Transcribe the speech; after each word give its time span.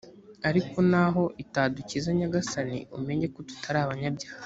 ariko 0.49 0.77
naho 0.91 1.23
itadukiza 1.43 2.09
nyagasani 2.17 2.79
umenye 2.97 3.27
ko 3.33 3.39
tutari 3.47 3.79
abanyabyaha 3.83 4.37